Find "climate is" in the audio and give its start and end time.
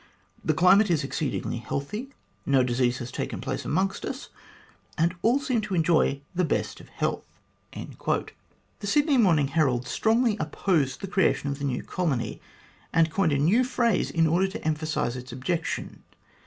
0.55-1.03